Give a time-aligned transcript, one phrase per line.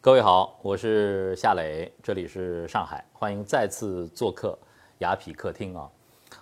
[0.00, 4.56] 各位好，我是夏磊，这里是上海，欢迎再次做客
[4.98, 5.90] 雅痞客厅啊！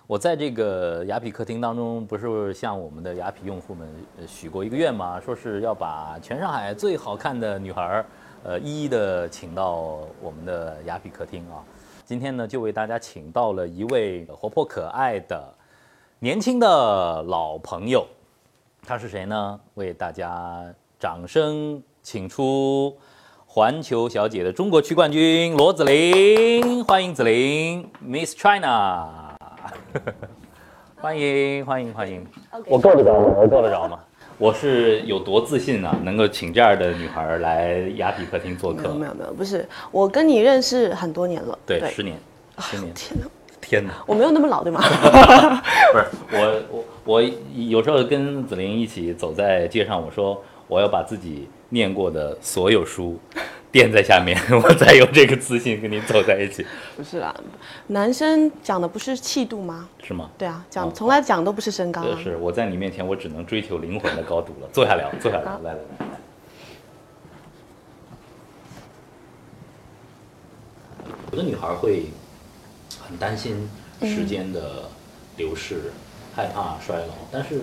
[0.05, 3.89] 我在这个雅痞客厅当中，不是向我们的雅痞用户们
[4.27, 5.19] 许过一个愿吗？
[5.19, 8.05] 说是要把全上海最好看的女孩儿，
[8.43, 11.65] 呃，一一的请到我们的雅痞客厅啊！
[12.05, 15.51] 今天呢，就为大家请到了一位活泼可爱的
[16.19, 18.05] 年轻的老朋友，
[18.83, 19.59] 他是谁呢？
[19.73, 20.63] 为大家
[20.99, 22.95] 掌声请出
[23.57, 29.35] 环球小姐的中国区冠军罗子琳，欢迎子琳，Miss China，
[31.01, 32.23] 欢迎欢迎欢迎。
[32.67, 33.33] 我够得着吗？
[33.35, 33.97] 我够得着吗？
[34.37, 38.93] 我是有多自信啊，能够请这样的女孩来雅痞客厅做客没有。
[38.93, 42.15] 没有没有，不是我跟你认识很多年了，对，十年，
[42.59, 42.93] 十年。
[42.93, 43.25] 天哪，
[43.59, 43.93] 天哪！
[44.05, 44.79] 我没有那么老对吗？
[45.91, 47.21] 不是我我我
[47.55, 53.19] 有时候跟子琳一起走在街上，我说我要把自己念过的所有书
[53.71, 56.65] 垫在下面， 我才有这个自信跟你走在一起，
[56.95, 57.35] 不是啦，
[57.87, 59.87] 男生讲的不是气度吗？
[60.01, 60.29] 是吗？
[60.37, 62.17] 对啊，讲哦从来讲都不是身高啊。
[62.23, 64.69] 是我在你面前，我只能追求灵魂的高度了。
[64.71, 66.07] 坐下聊， 坐下聊，来来来来。
[71.31, 72.05] 有的女孩会
[73.05, 73.69] 很担心
[74.01, 74.89] 时间的
[75.35, 75.91] 流逝，
[76.33, 77.59] 害怕衰老，但是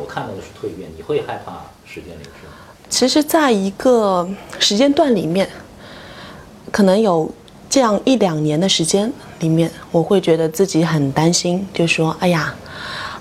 [0.00, 0.90] 我看到的是蜕变。
[0.96, 2.54] 你会害怕时间流逝吗？
[2.92, 5.48] 其实，在一个时间段里面，
[6.70, 7.28] 可能有
[7.70, 12.54] 这样一两年的时间里面，我会觉得自己很担心，就说：“哎呀，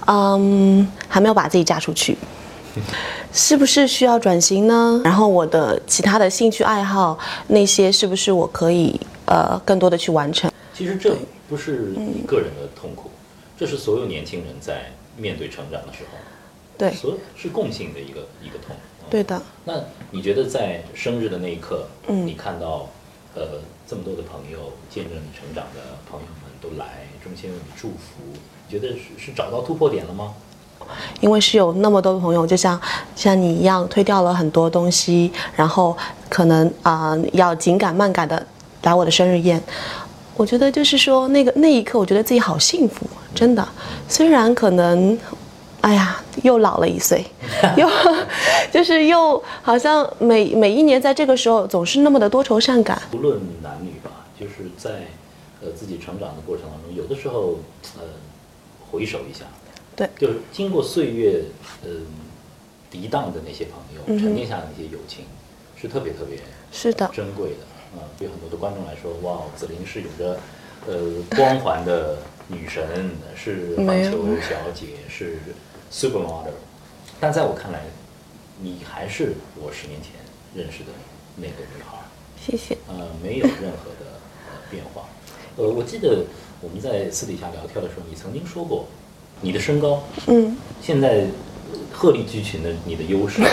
[0.07, 2.17] 嗯，还没有把自己嫁出去，
[3.31, 5.01] 是不是需要转型呢？
[5.05, 7.17] 然后我的其他的兴趣爱好
[7.47, 10.51] 那些，是不是我可以呃更多的去完成？
[10.73, 11.15] 其实这
[11.47, 13.09] 不是你个人的痛苦，
[13.57, 16.17] 这是所有年轻人在面对成长的时候，
[16.77, 18.75] 对，所是共性的一个一个痛。
[18.75, 19.39] 嗯对的。
[19.65, 19.73] 那
[20.09, 22.87] 你觉得在生日的那一刻，嗯你看到
[23.35, 28.23] 呃这么多的朋友见证你成长的朋友们都来衷心为你祝福，
[28.67, 30.33] 你觉得是是找到突破点了吗？
[31.19, 32.79] 因为是有那么多的朋友，就像
[33.15, 35.95] 像你一样推掉了很多东西，然后
[36.27, 38.45] 可能啊、要紧赶慢赶的
[38.83, 39.61] 来我的生日宴。
[40.35, 43.05] 我觉得就是说那个那一刻，我觉得自己好幸福，
[43.35, 43.65] 真的。
[44.07, 45.17] 虽然可能，
[46.43, 47.25] 又老了一岁，
[47.77, 47.89] 又
[48.71, 53.01] 就是又好像每每一年在这个时候总是那么的多愁善感。
[53.13, 55.07] 无论男女吧，就是在
[55.61, 57.59] 呃自己成长的过程当中，有的时候
[57.97, 58.03] 呃
[58.91, 59.45] 回首一下，
[59.95, 60.09] 对。
[60.17, 61.43] 就是经过岁月
[61.85, 62.05] 嗯、
[62.91, 65.25] 涤荡的那些朋友，沉淀下的那些友情，
[65.79, 66.37] 是特别特别
[66.71, 67.57] 是的，珍贵的。
[67.93, 70.39] 啊、对很多的观众来说，哇，子霖是有着
[70.87, 70.95] 呃
[71.35, 74.11] 光环的女神，是环没有。
[74.11, 75.39] 球小姐，是
[75.91, 76.53] supermodel。
[77.19, 77.81] 但在我看来，
[78.61, 80.11] 你还是我十年前
[80.55, 80.91] 认识的
[81.35, 81.97] 那个女孩。
[82.43, 82.75] 谢谢。
[82.87, 84.17] 呃，没有任何的
[84.49, 85.03] 呃变化。
[85.57, 86.23] 呃，我记得
[86.61, 88.87] 我们在私底下聊天的时候，你曾经说过，
[89.41, 91.25] 你的身高嗯，现在
[91.71, 93.43] 呃鹤立鸡群的你的优势，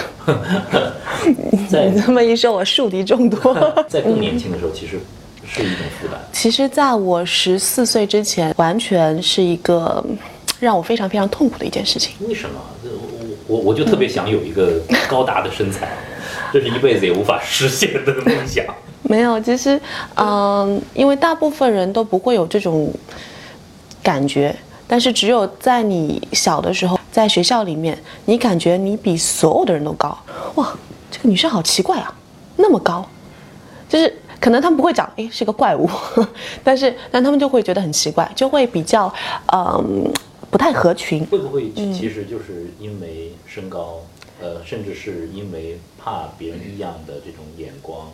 [1.69, 3.55] 在你这么一说，我树敌众多。
[3.89, 5.01] 在更年轻的时候，其实
[5.47, 6.19] 是一种负担。
[6.33, 10.17] 其实，在我十四岁之前，完全是一个嗯
[10.61, 12.15] 让我非常非常痛苦的一件事情。
[12.29, 12.61] 为什么？
[13.47, 15.89] 我我我就特别想有一个高大的身材，
[16.53, 18.65] 这是一辈子也无法实现的梦想。
[19.03, 19.81] 没有，其实，
[20.17, 22.93] 嗯、因为大部分人都不会有这种
[24.03, 24.55] 感觉，
[24.87, 27.97] 但是只有在你小的时候，在学校里面，
[28.27, 30.19] 你感觉你比所有的人都高，
[30.57, 30.77] 哇，
[31.11, 32.13] 这个女生好奇怪啊，
[32.57, 33.09] 那么高，
[33.89, 35.89] 就是可能他们不会讲，诶，是个怪物，
[36.63, 39.11] 但是但他们就会觉得很奇怪，就会比较，
[39.53, 40.13] 嗯、
[40.51, 41.25] 不太合群。
[41.27, 44.01] 会不会其其实就是因为身高，
[44.41, 48.11] 呃，甚至是因为怕别人异样的这种眼光，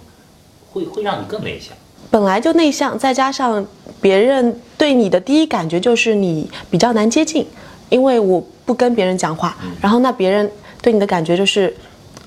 [0.72, 1.76] 会会让你更内向？
[2.10, 3.64] 本来就内向，再加上
[4.00, 7.46] 别人对你的第一感觉就是你比较难接近，
[7.88, 10.50] 因为我不跟别人讲话，然后那别人
[10.82, 11.74] 对你的感觉就是，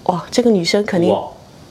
[0.04, 1.14] 哇，这个女生肯定，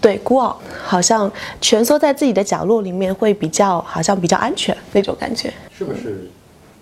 [0.01, 1.31] 对孤傲，好像
[1.61, 5.53] 蜷缩在自己的角落里面会比较好像比较安全那种感觉。
[5.77, 6.31] 是不是？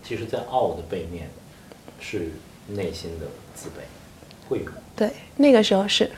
[0.06, 1.30] 其实，在傲的背面
[2.04, 2.30] 是
[2.68, 3.80] 内心的自卑，
[4.46, 4.64] 会有。
[4.94, 6.10] 对，那个时候是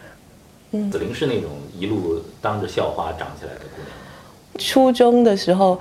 [0.72, 3.88] 嗯，紫菱是那种一路当着校花长起来的姑娘。
[4.58, 5.78] 初中的时候，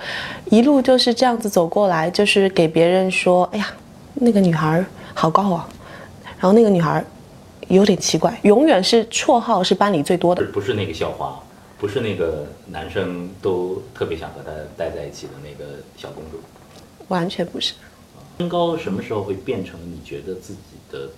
[0.50, 3.74] 一路就是这样子走过来，就是给别人说，哎呀，
[4.14, 5.68] 那个女孩好高啊，
[6.38, 7.04] 然后那个女孩
[7.66, 10.52] 有点奇怪，永远是绰号是班里最多的不。
[10.52, 11.36] 不是那个校花，
[11.78, 16.38] 不是那个男生都特别想和她待在一起的那个小公主。
[17.08, 17.74] 完全不是。
[18.38, 20.60] 身高什么时候会变成你觉得自己
[20.92, 21.08] 的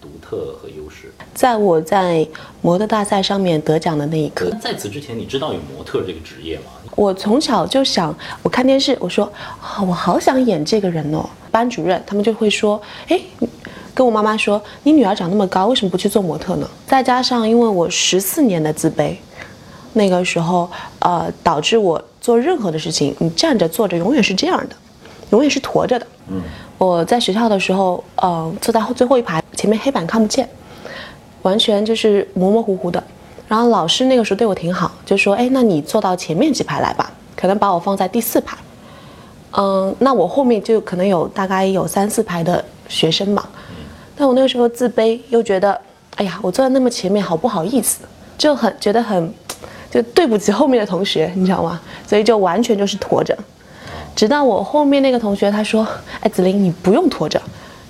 [0.00, 1.10] 独特和优势？
[1.32, 2.26] 在我在
[2.60, 6.64] 模特大赛上面得奖的那一刻，在此之前，你知道有模特这个职业吗？
[6.94, 9.24] 我从小就想，我看电视，我说
[9.60, 11.24] 啊，我好想演这个人哦。
[11.50, 13.18] 班主任他们就会说，哎，
[13.94, 16.68] 跟我妈妈说，你女儿长那么高，为什么不去做模特呢？
[16.86, 19.16] 再加上因为我十四年的自卑，
[19.94, 24.76] 那个时候呃，导致我做任何的事情，你站着坐着永远是这样的，
[25.30, 26.06] 永远是驼着的。
[26.28, 26.42] 嗯，
[26.78, 30.48] 我在学校的时候，呃，坐在最后一排，前面黑板看不见，
[31.42, 33.02] 完全就是模模糊糊的。
[33.48, 38.58] 然后老师那个时候对我挺好，就说，哎，那你坐到前面几排来吧，可能把我放在第四排。
[39.52, 43.46] 嗯，那我后面就可能有大概有三四排的学生嘛，
[44.14, 45.80] 但我那个时候自卑，又觉得，
[46.16, 48.00] 哎呀，我坐在那么前面，好不好意思，
[48.36, 49.32] 就很觉得很，
[49.90, 51.80] 就对不起后面的同学，你知道吗？
[52.06, 53.34] 所以就完全就是驼着，
[54.16, 55.86] 直到我后面那个同学他说，
[56.20, 57.40] 哎，子琳，你不用拖着，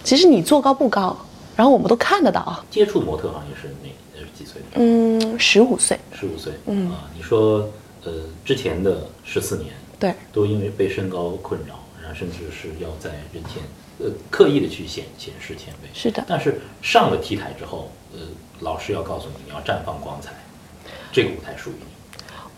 [0.03, 1.17] 其实你坐高不高，
[1.55, 2.65] 然后我们都看得到啊。
[2.69, 4.61] 接触模特行业是哪是几岁？
[4.75, 5.97] 嗯，十五岁。
[6.13, 6.53] 十五岁。
[6.67, 7.71] 嗯啊，你说，
[8.05, 8.13] 呃，
[8.45, 9.73] 之前的十四年。
[9.99, 13.63] 对，都因为被身高困扰，然后甚至是要在人前，
[13.99, 15.89] 呃，刻意的去显显示前辈。
[15.95, 16.23] 是的。
[16.27, 18.19] 但是上了 T 台之后，呃，
[18.61, 20.33] 老师要告诉你，你要绽放光彩，
[21.13, 21.87] 这个舞台属于你。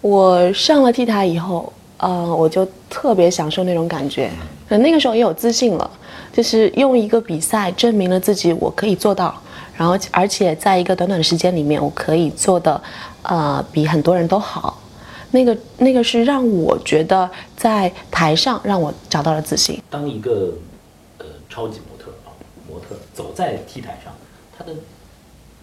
[0.01, 4.31] 我上了 T 台以后，呃，我就特别享受那种感觉。
[4.71, 4.83] 嗯。
[4.83, 5.91] 那个时候也有自信了，
[6.33, 9.35] 就是用一个比赛证明了自己，我可以做到。
[9.77, 12.81] 然后，而且在一个短短的时间里面，我可以做的，
[13.23, 14.83] 呃，比很多人都好。
[15.31, 19.81] 那个那个是让我觉得在台上让我找到了自信。
[19.91, 20.55] 当一个
[21.19, 22.33] 呃超级模特啊，
[22.69, 24.13] 模特走在 T 台上，
[24.57, 24.73] 他的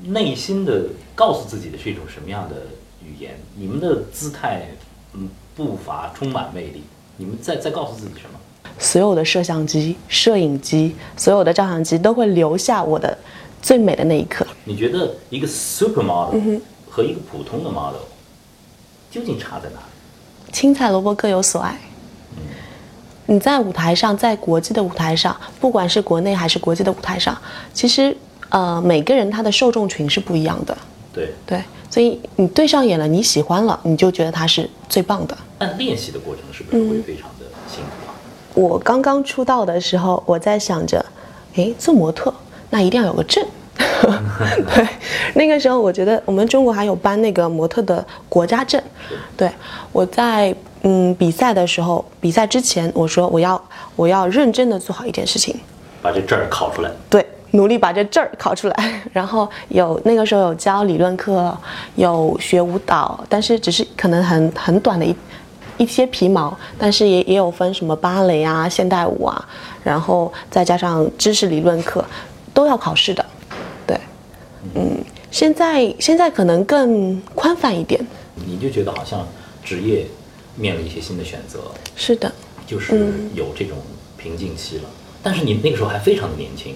[0.04, 0.84] 内心的
[1.14, 2.56] 告诉自己的是一种什么样的
[3.04, 3.38] 语言？
[3.56, 4.68] 你们的姿态，
[5.14, 6.84] 嗯，步伐充满魅力。
[7.18, 8.40] 你们在在告诉自己什么？
[8.78, 13.18] 所有的摄像机、摄影机、所有的照相机都会留下我的
[13.62, 14.46] 最美的那一刻。
[14.66, 16.60] 你觉得一个 super model
[16.90, 18.02] 和一个普通的 model？
[19.10, 20.52] 究竟差在哪里？
[20.52, 21.80] 青菜萝卜各有所爱。
[23.28, 27.36] 你在舞台上，在国际的舞台上，不管是国内还是国际的舞台上，
[27.74, 28.16] 其实
[28.50, 30.78] 呃，每个人他的受众群是不一样的。
[31.15, 35.38] 对对，所以你对上眼了，你喜欢了，你就觉得他是最棒的。
[35.57, 38.13] 但练习的过程是不是会非常的辛苦啊？
[38.53, 41.03] 我刚刚出道的时候，我在想着，
[41.56, 42.33] 哎，做模特
[42.69, 43.44] 那一定要有个证。
[43.77, 44.88] 对，
[45.35, 48.81] 那个时候我觉得我们中国还有颁那个模特的国家证。
[49.35, 49.50] 对，
[49.91, 50.53] 我在
[50.83, 53.62] 嗯比赛的时候，比赛之前我说我要
[53.95, 55.56] 我要认真的做好一件事情，
[56.01, 56.91] 把这证儿考出来。
[57.09, 57.25] 对，
[57.56, 59.02] 努力把这证儿考出来。
[59.12, 61.56] 然后有那个时候有教理论课，
[61.96, 65.16] 有学舞蹈，但是只是可能很很短的一
[65.78, 69.46] 一些皮毛，但是也也有分什么芭蕾啊、现代舞啊，
[69.84, 72.04] 然后再加上知识理论课，
[72.54, 73.25] 都要考试的。
[73.86, 74.00] 对
[74.74, 74.98] 嗯，
[75.32, 78.00] 现在现在可能更宽泛一点，
[78.36, 79.27] 你就觉得好像
[79.63, 80.06] 职业
[80.56, 81.60] 面临一些新的选择，
[81.96, 82.32] 是的，
[82.65, 83.77] 就是有这种
[84.18, 84.84] 瓶颈期了。
[85.22, 86.75] 但是你那个时候还非常的年轻，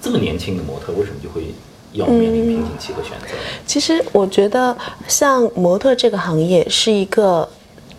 [0.00, 1.52] 这么年轻的模特为什么就会
[1.92, 3.34] 要面临瓶颈期和选择？
[3.66, 4.76] 其实我觉得
[5.06, 7.48] 像模特这个行业是一个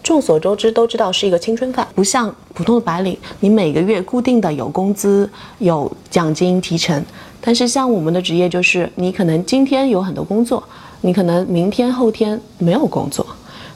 [0.01, 7.03] 众所周知都知道是一个青春饭，不像普通的白领，你每个月固定的有工资、有奖金提成。
[7.41, 10.63] 但是像我们的职业，就是你可能今天有很多工作，
[11.01, 13.25] 你可能明天后天没有工作，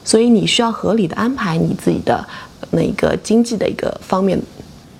[0.04, 2.24] 所以你需要合理的安排你自己的
[2.70, 4.40] 那个经济的一个方面。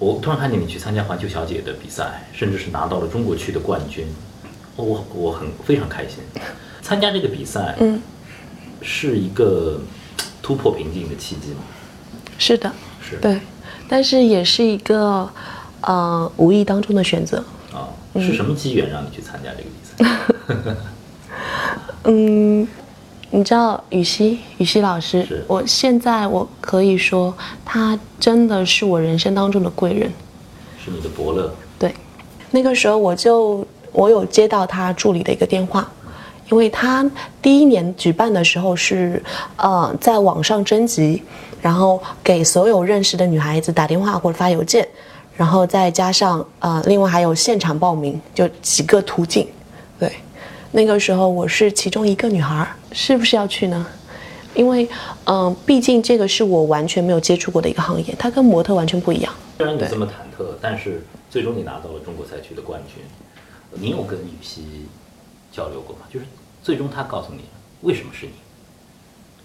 [0.04, 4.06] 我突然看见你去参加环球小姐的比赛，甚至是拿到了中国区的冠军，
[4.76, 6.18] 我我很非常开心。
[6.82, 7.98] 参加这个比赛，嗯，
[8.82, 9.80] 是一个
[10.42, 11.60] 突破瓶颈的契机吗？
[12.36, 12.70] 是的，
[13.00, 13.40] 是对，
[13.88, 15.26] 但是也是一个
[15.80, 17.42] 呃无意当中的选择
[17.72, 17.88] 啊。
[18.16, 20.76] 是什么机缘让你去参加这个比赛？
[22.04, 22.68] 嗯，
[23.34, 30.08] 你知道羽西羽西老师，我现在我可以说他真的是我人生当中的贵人，
[30.78, 31.52] 是你的伯乐。
[31.76, 31.92] 对，
[32.52, 35.90] 那个时候我就我有接到他助理的一个电话，
[36.48, 37.04] 因为他
[37.42, 39.20] 第一年举办的时候是
[39.56, 41.20] 呃在网上征集，
[41.60, 44.86] 然后给所有认识的女孩子打电话或者发邮件。
[45.36, 49.44] 然后再加上呃，另外还有现场报名，就几个途径。
[49.98, 50.12] 对，
[50.74, 53.86] 那个时候我是其中一个女孩，是不是要去呢？
[54.56, 54.88] 因为
[55.24, 59.32] 嗯，毕竟这个是我完全没有接触过的一个行业，它跟模特完全不一样。
[59.58, 63.04] 虽然你这么忐忑，但是最终你拿到了中国赛区的冠军。
[63.76, 64.86] 你有跟羽西
[65.52, 66.02] 交流过吗？
[66.12, 66.26] 就是
[66.60, 67.42] 最终他告诉你
[67.82, 68.32] 为什么是你？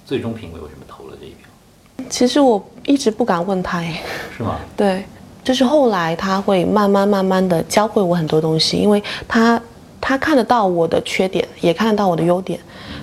[0.07, 2.09] 最终评委为什么投了这一票？
[2.09, 4.01] 其实我一直不敢问他，哎，
[4.35, 4.59] 是吗？
[4.75, 5.03] 对。
[5.41, 9.59] 就是后来他会慢慢慢慢的教会我很多东西，因为他
[10.09, 12.59] 他看得到我的缺点，也看得到我的优点。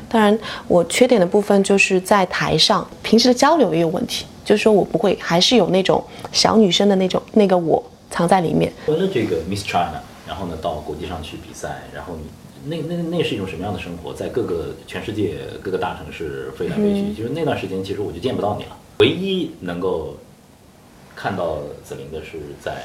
[0.08, 0.36] 当然，
[0.66, 8.72] 我缺点的部分就是在台上平时的交流也有问题，就是说我不会，还是有那种小女生的那种那个我藏在里面。
[8.86, 14.12] 除了这个 Miss China，然后呢到国际上去比赛，然后你那那那是一种什么样的生活？
[14.12, 18.76] 在各个全世界各个大城市飞来飞去，就是那段时间其实我就见不到你了。
[18.98, 20.16] 唯一能够
[21.14, 22.82] 看到子琳的是在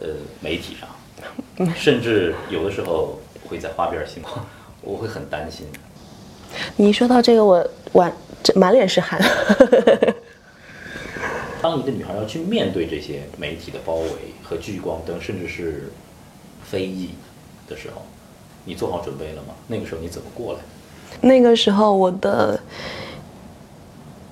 [0.00, 0.08] 呃
[0.40, 0.88] 媒体上，
[1.76, 4.32] 甚至有的时候会在花边新闻，
[4.82, 5.66] 我会很担心。
[6.76, 8.12] 你一说到这个，我满
[8.42, 9.20] 这满脸是汗。
[11.60, 14.10] 当一个女孩要去面对这些媒体的包围
[14.42, 15.90] 和聚光灯，甚至是
[16.62, 17.10] 非议
[17.68, 18.02] 的时候，
[18.64, 19.54] 你做好准备了吗？
[19.66, 20.60] 那个时候你怎么过来？
[21.20, 22.60] 那个时候我的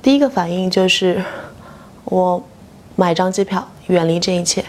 [0.01, 1.21] 第一个反应就是，
[2.05, 2.43] 我
[2.95, 4.65] 买张机票，远离这一切，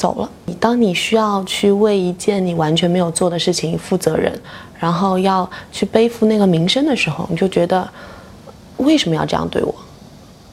[0.00, 0.30] 走了。
[0.46, 4.32] 你当你需要去为一件你完全没有做的事情负责任，
[4.78, 7.86] 然后要去背负那个名声的时候，你就觉得
[8.78, 9.74] 为什么要这样对我？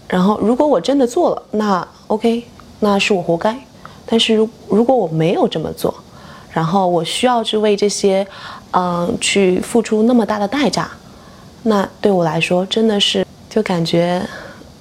[0.09, 2.43] 然后如果我真的做了，那 OK，
[2.81, 3.57] 那是我活该。
[4.05, 5.93] 但是如如果我没有这么做，
[6.51, 8.27] 然后我需要去为这些，
[8.71, 10.91] 嗯、去付出那么大的代价，
[11.63, 14.21] 那对我来说真的是就感觉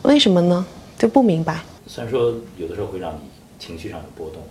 [0.03, 0.67] 为什么呢？
[0.99, 1.61] 就不明白。
[1.87, 3.19] 虽然说有的时候会让你
[3.59, 4.43] 情绪上有波动，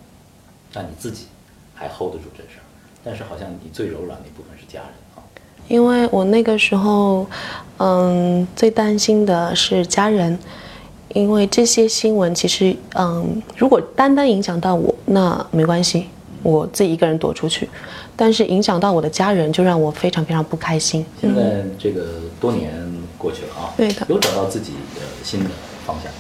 [0.76, 1.28] 但你自己
[1.74, 2.64] 还 hold 得住这事儿。
[3.02, 5.24] 但是好像你最柔软的一部分是家人啊。
[5.70, 7.26] 因为我那个时候，
[7.78, 10.38] 嗯，最担心的是家人，
[11.14, 16.08] 因为这些新闻其实，嗯，如果单单影响到我，那没关系，
[16.44, 17.70] 我自己一个人躲出去。
[18.16, 21.06] 但是影响到我的家人，就让我非常非常不开心。
[21.20, 22.06] 现在这个
[22.40, 22.72] 多年
[23.18, 25.50] 过去了啊，对的有找到自己的新的
[25.86, 26.20] 方向吗？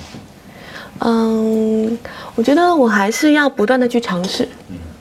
[0.99, 1.97] 嗯，
[2.35, 4.47] 我觉得我还是要不断的去尝试。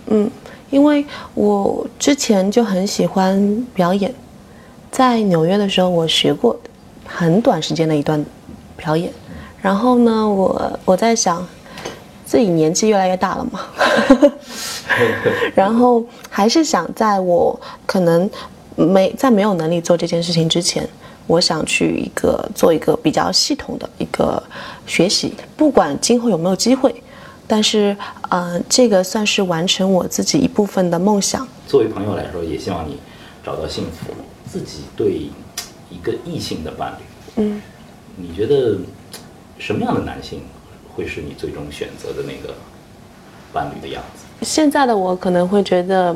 [0.07, 0.31] 嗯，
[0.71, 4.13] 因为我之前就很喜欢表演，
[4.91, 6.59] 在纽约的时候我学过
[7.07, 8.23] 很短时间的一段
[8.77, 9.13] 表演，
[9.63, 11.47] 然后呢，我我在想，
[12.27, 13.61] 自己年纪越来越大了嘛，
[15.55, 18.29] 然后还是想在我可能
[18.75, 20.87] 没在没有能力做这件事情之前，
[21.27, 24.43] 我想去一个做一个比较系统的一个
[24.87, 26.95] 学习，不管今后有没有机会，
[27.47, 27.97] 但是
[28.29, 31.47] 呃，这个算是完成我自己一部分的梦想。
[31.67, 32.99] 作为朋友来说，也希望你
[33.45, 34.13] 找到幸福。
[34.47, 35.29] 自己对
[35.91, 37.61] 一个异性的伴侣，嗯，
[38.15, 38.79] 你觉得
[39.59, 40.43] 什么样的男性
[40.95, 42.55] 会是你最终选择的那个
[43.53, 44.25] 伴侣的样子？
[44.43, 46.15] 现在的我可能会觉得，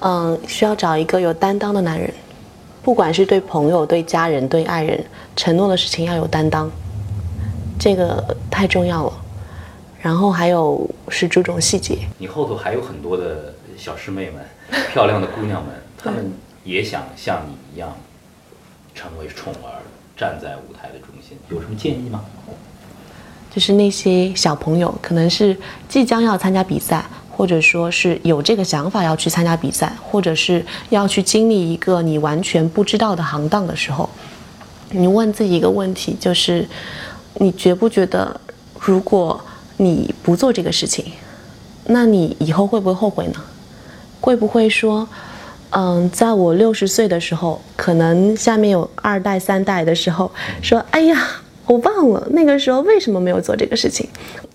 [0.00, 2.10] 嗯，需要找一个有担当的男人，
[2.88, 4.98] 不管是对朋友、对家人、对爱人，
[5.36, 6.70] 承诺的事情要有担当，
[7.78, 9.12] 这个太重要了。
[10.00, 14.42] 然后还有是注重细节，你后头还有很多的小师妹们，
[14.90, 16.32] 漂亮的姑娘们，她们
[16.64, 17.94] 也想像你一样
[18.94, 19.84] 成为宠儿，
[20.16, 21.36] 站在舞台的中心。
[21.50, 22.24] 有什么建议吗？
[23.54, 25.54] 就是那些小朋友，可能是
[25.90, 27.04] 即将要参加比赛，
[27.38, 34.10] 或者说是有这个想法要去参加比赛，或者是要去经历一个你完全不知道的行当的时候，
[34.90, 36.66] 你问自己一个问题，就是
[37.34, 38.40] 你觉不觉得，
[38.80, 39.40] 如果
[39.76, 41.12] 你不做这个事情，
[41.84, 43.40] 那你以后会不会后悔呢？
[44.20, 45.08] 会不会说，
[45.70, 51.16] 嗯，在我六十岁的时候，可能下面有二代、三代的时候，说，哎呀，
[51.68, 54.08] 我忘了那个时候为什么没有做这个事情，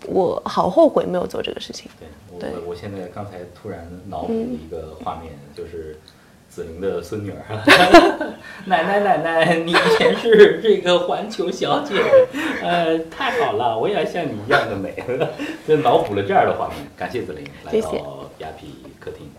[0.08, 1.90] 我好后悔没有做这个事情。
[2.00, 6.00] 对我对我现在刚才突然脑补一个画面，就是
[6.50, 7.46] 子玲的孙女儿，
[8.66, 11.96] 奶奶奶奶，你以前是这个环球小姐，
[12.62, 14.96] 呃，太好了，我也要像你一样的美，
[15.68, 16.78] 就脑补了这样的画面。
[16.98, 18.66] 感谢子玲来到雅痞
[19.00, 19.30] 客厅，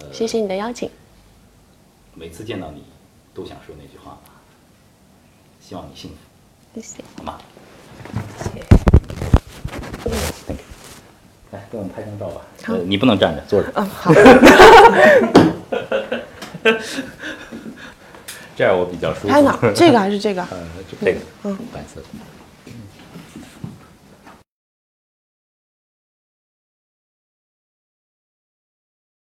[0.00, 0.88] 呃，谢谢你的邀请，
[2.14, 2.84] 每次见到你
[3.34, 4.18] 都想说那句话，
[5.60, 6.16] 希望你幸福，
[6.76, 7.02] 谢谢。
[7.16, 7.38] 好吗？
[8.38, 8.60] 谢谢
[11.50, 12.42] 来，给我们拍张照吧。
[12.64, 13.72] 好呃，你不能站着，坐着。
[13.76, 14.12] 嗯，好，
[18.54, 19.28] 这样我比较舒服。
[19.28, 19.58] 拍哪？
[19.74, 20.42] 这个还是这个？
[20.52, 20.58] 呃，
[20.90, 21.20] 就这个。